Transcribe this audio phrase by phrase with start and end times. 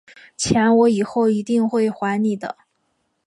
[0.35, 2.57] 钱我以后一定会还你的